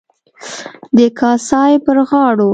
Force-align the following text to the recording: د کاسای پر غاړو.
د 0.97 0.99
کاسای 1.19 1.73
پر 1.85 1.97
غاړو. 2.09 2.49